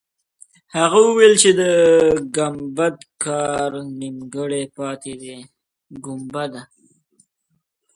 هغه 0.77 0.97
وویل 1.07 1.33
چې 1.41 1.49
د 1.59 1.61
ګمبد 2.35 2.95
کار 3.23 3.71
نیمګړی 3.99 4.63
پاتې 4.77 5.13
دی. 5.21 5.37